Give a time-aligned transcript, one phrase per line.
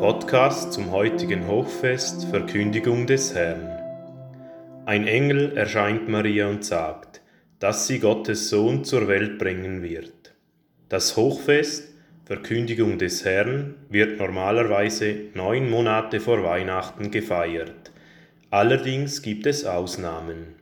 [0.00, 3.68] Podcast zum heutigen Hochfest Verkündigung des Herrn.
[4.86, 7.20] Ein Engel erscheint Maria und sagt,
[7.58, 10.32] dass sie Gottes Sohn zur Welt bringen wird.
[10.88, 11.92] Das Hochfest
[12.24, 17.92] Verkündigung des Herrn wird normalerweise neun Monate vor Weihnachten gefeiert.
[18.48, 20.54] Allerdings gibt es Ausnahmen.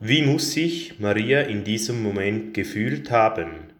[0.00, 3.70] Wie muss sich Maria in diesem Moment gefühlt haben?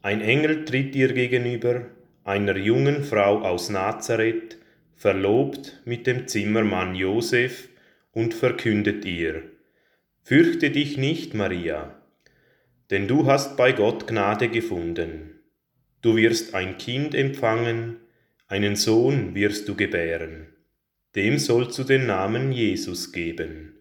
[0.00, 1.82] Ein Engel tritt ihr gegenüber,
[2.24, 4.58] einer jungen Frau aus Nazareth,
[4.94, 7.68] verlobt mit dem Zimmermann Josef,
[8.12, 9.42] und verkündet ihr,
[10.22, 12.00] Fürchte dich nicht, Maria,
[12.90, 15.40] denn du hast bei Gott Gnade gefunden.
[16.02, 17.96] Du wirst ein Kind empfangen,
[18.48, 20.48] einen Sohn wirst du gebären.
[21.16, 23.74] Dem sollst du den Namen Jesus geben.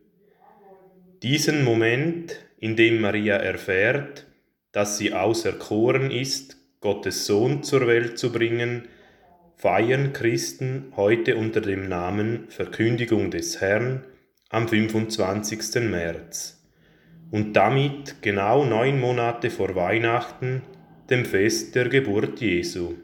[1.24, 4.28] Diesen Moment, in dem Maria erfährt,
[4.72, 8.88] dass sie auserkoren ist, Gottes Sohn zur Welt zu bringen,
[9.56, 14.04] feiern Christen heute unter dem Namen Verkündigung des Herrn
[14.50, 15.76] am 25.
[15.90, 16.60] März
[17.30, 20.64] und damit genau neun Monate vor Weihnachten,
[21.12, 22.96] dem Fest der Geburt Jesu.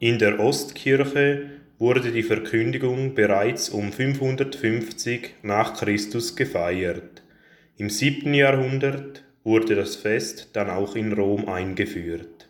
[0.00, 7.22] In der Ostkirche wurde die Verkündigung bereits um 550 nach Christus gefeiert.
[7.76, 12.48] Im siebten Jahrhundert wurde das Fest dann auch in Rom eingeführt.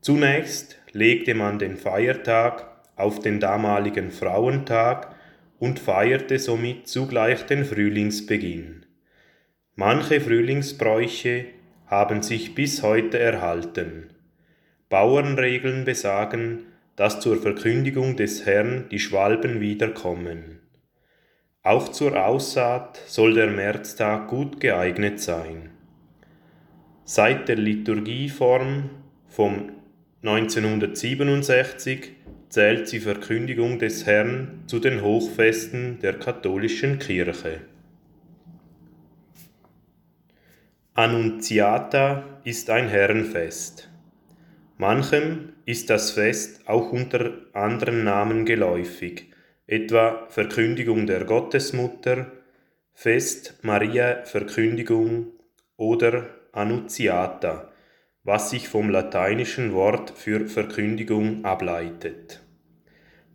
[0.00, 5.14] Zunächst legte man den Feiertag auf den damaligen Frauentag
[5.58, 8.86] und feierte somit zugleich den Frühlingsbeginn.
[9.74, 11.46] Manche Frühlingsbräuche
[11.86, 14.10] haben sich bis heute erhalten.
[14.88, 16.64] Bauernregeln besagen,
[16.96, 20.60] dass zur Verkündigung des Herrn die Schwalben wiederkommen.
[21.62, 25.71] Auch zur Aussaat soll der Märztag gut geeignet sein.
[27.14, 28.88] Seit der Liturgieform
[29.28, 29.70] vom
[30.22, 32.10] 1967
[32.48, 37.60] zählt die Verkündigung des Herrn zu den Hochfesten der katholischen Kirche.
[40.94, 43.90] Annunziata ist ein Herrenfest.
[44.78, 49.26] Manchem ist das Fest auch unter anderen Namen geläufig,
[49.66, 52.32] etwa Verkündigung der Gottesmutter,
[52.94, 55.26] Fest Maria Verkündigung
[55.76, 57.72] oder Annunziata,
[58.24, 62.42] was sich vom lateinischen Wort für Verkündigung ableitet.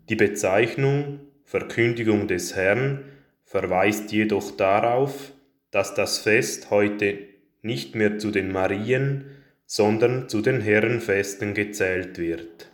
[0.10, 3.06] Die Bezeichnung Verkündigung des Herrn
[3.44, 5.32] verweist jedoch darauf,
[5.72, 7.20] dass das Fest heute
[7.62, 9.26] nicht mehr zu den Marien,
[9.66, 12.72] sondern zu den Herrenfesten gezählt wird.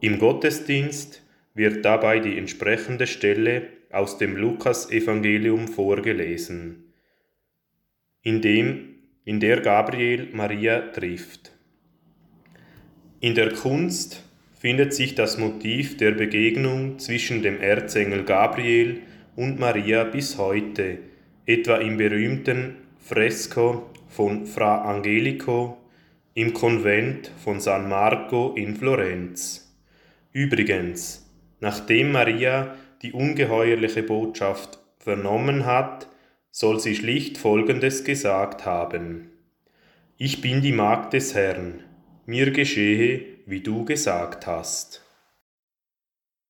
[0.00, 1.22] Im Gottesdienst
[1.54, 6.92] wird dabei die entsprechende Stelle aus dem Lukasevangelium vorgelesen,
[8.22, 8.97] in, dem,
[9.28, 11.52] in der Gabriel Maria trifft.
[13.20, 14.24] In der Kunst
[14.58, 19.02] findet sich das Motiv der Begegnung zwischen dem Erzengel Gabriel
[19.36, 21.00] und Maria bis heute,
[21.44, 25.76] etwa im berühmten Fresko von Fra Angelico
[26.32, 29.76] im Konvent von San Marco in Florenz.
[30.32, 36.08] Übrigens, nachdem Maria die ungeheuerliche Botschaft vernommen hat,
[36.50, 39.30] soll sie schlicht Folgendes gesagt haben.
[40.16, 41.84] Ich bin die Magd des Herrn,
[42.26, 45.07] mir geschehe, wie du gesagt hast.